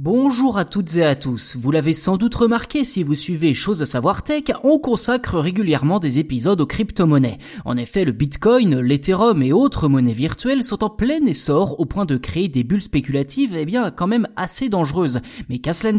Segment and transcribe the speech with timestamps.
[0.00, 1.56] Bonjour à toutes et à tous.
[1.56, 5.98] Vous l'avez sans doute remarqué si vous suivez Chose à savoir tech, on consacre régulièrement
[5.98, 7.38] des épisodes aux crypto-monnaies.
[7.64, 12.04] En effet, le Bitcoin, l'Ethereum et autres monnaies virtuelles sont en plein essor au point
[12.04, 15.18] de créer des bulles spéculatives, eh bien, quand même assez dangereuses.
[15.48, 15.90] Mais qu'à cela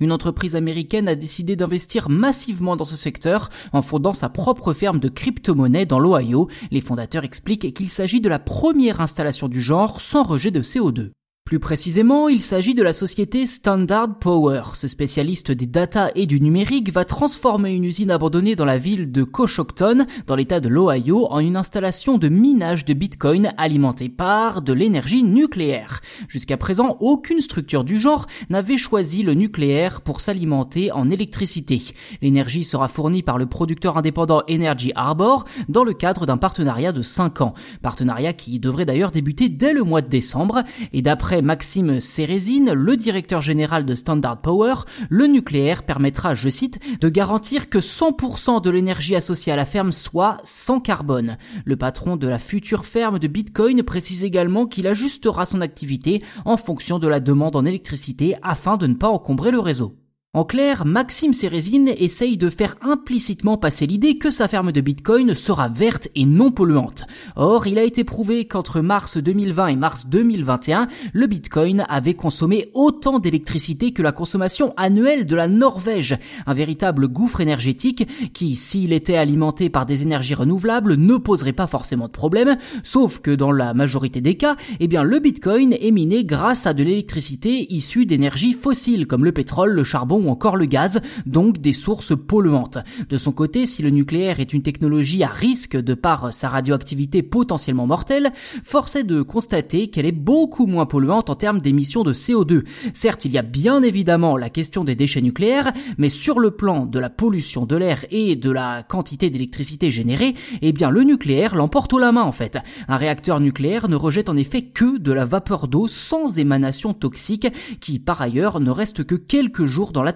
[0.00, 5.00] une entreprise américaine a décidé d'investir massivement dans ce secteur en fondant sa propre ferme
[5.00, 6.50] de crypto-monnaies dans l'Ohio.
[6.70, 11.12] Les fondateurs expliquent qu'il s'agit de la première installation du genre sans rejet de CO2.
[11.50, 14.62] Plus précisément, il s'agit de la société Standard Power.
[14.74, 19.10] Ce spécialiste des data et du numérique va transformer une usine abandonnée dans la ville
[19.10, 24.62] de Coshocton, dans l'état de l'Ohio, en une installation de minage de Bitcoin alimentée par
[24.62, 26.02] de l'énergie nucléaire.
[26.28, 31.82] Jusqu'à présent, aucune structure du genre n'avait choisi le nucléaire pour s'alimenter en électricité.
[32.22, 37.02] L'énergie sera fournie par le producteur indépendant Energy Harbor dans le cadre d'un partenariat de
[37.02, 37.54] 5 ans.
[37.82, 40.62] Partenariat qui devrait d'ailleurs débuter dès le mois de décembre
[40.92, 44.74] et d'après Maxime Cérésine, le directeur général de Standard Power,
[45.08, 49.92] le nucléaire permettra, je cite, de garantir que 100% de l'énergie associée à la ferme
[49.92, 51.38] soit sans carbone.
[51.64, 56.56] Le patron de la future ferme de Bitcoin précise également qu'il ajustera son activité en
[56.56, 59.96] fonction de la demande en électricité afin de ne pas encombrer le réseau.
[60.32, 65.34] En clair, Maxime Cérésine essaye de faire implicitement passer l'idée que sa ferme de Bitcoin
[65.34, 67.02] sera verte et non polluante.
[67.34, 72.70] Or, il a été prouvé qu'entre mars 2020 et mars 2021, le Bitcoin avait consommé
[72.74, 76.16] autant d'électricité que la consommation annuelle de la Norvège.
[76.46, 81.66] Un véritable gouffre énergétique qui, s'il était alimenté par des énergies renouvelables, ne poserait pas
[81.66, 85.90] forcément de problème, sauf que dans la majorité des cas, eh bien, le Bitcoin est
[85.90, 90.56] miné grâce à de l'électricité issue d'énergies fossiles comme le pétrole, le charbon ou encore
[90.56, 92.78] le gaz, donc des sources polluantes.
[93.08, 97.22] De son côté, si le nucléaire est une technologie à risque de par sa radioactivité
[97.22, 98.32] potentiellement mortelle,
[98.64, 102.64] force est de constater qu'elle est beaucoup moins polluante en termes d'émissions de CO2.
[102.94, 106.86] Certes, il y a bien évidemment la question des déchets nucléaires, mais sur le plan
[106.86, 111.54] de la pollution de l'air et de la quantité d'électricité générée, eh bien le nucléaire
[111.54, 112.58] l'emporte au la main en fait.
[112.88, 117.48] Un réacteur nucléaire ne rejette en effet que de la vapeur d'eau sans émanation toxique
[117.80, 120.09] qui par ailleurs ne reste que quelques jours dans la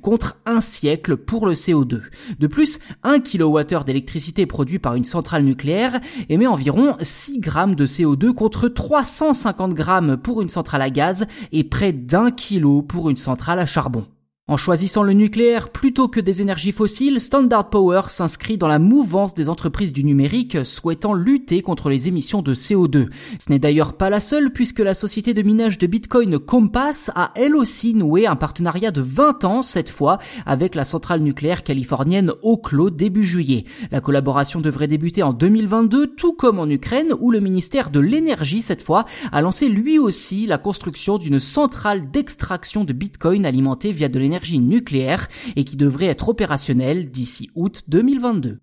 [0.00, 2.02] contre un siècle pour le CO2.
[2.38, 7.86] De plus, 1 kWh d'électricité produit par une centrale nucléaire émet environ 6 grammes de
[7.86, 13.16] CO2 contre 350 grammes pour une centrale à gaz et près d'un kilo pour une
[13.16, 14.06] centrale à charbon.
[14.48, 19.34] En choisissant le nucléaire plutôt que des énergies fossiles, Standard Power s'inscrit dans la mouvance
[19.34, 23.08] des entreprises du numérique souhaitant lutter contre les émissions de CO2.
[23.40, 27.32] Ce n'est d'ailleurs pas la seule puisque la société de minage de Bitcoin Compass a
[27.34, 32.32] elle aussi noué un partenariat de 20 ans cette fois avec la centrale nucléaire californienne
[32.42, 33.64] Oklo début juillet.
[33.90, 38.62] La collaboration devrait débuter en 2022 tout comme en Ukraine où le ministère de l'énergie
[38.62, 44.08] cette fois a lancé lui aussi la construction d'une centrale d'extraction de Bitcoin alimentée via
[44.08, 48.60] de l'énergie nucléaire et qui devrait être opérationnel d'ici août 2022.